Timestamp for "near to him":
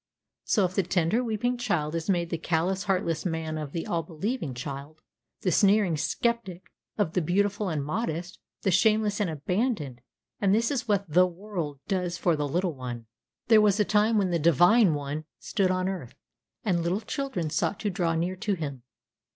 18.15-18.81